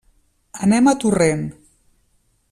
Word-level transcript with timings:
Anem 0.67 0.89
a 0.91 0.95
Torrent. 1.03 1.43